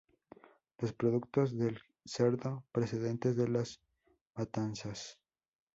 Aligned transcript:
Los 0.79 0.93
productos 0.93 1.55
del 1.59 1.77
cerdo 2.05 2.65
procedentes 2.71 3.37
de 3.37 3.47
las 3.47 3.81
matanzas. 4.33 5.19